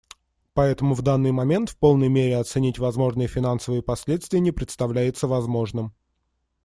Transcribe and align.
Поэтому 0.55 0.95
в 0.95 1.03
данный 1.03 1.31
момент 1.31 1.69
в 1.69 1.77
полной 1.77 2.07
мере 2.07 2.37
оценить 2.39 2.79
возможные 2.79 3.27
финансовые 3.27 3.83
последствия 3.83 4.39
не 4.39 4.51
представляется 4.51 5.27
возможным. 5.27 5.93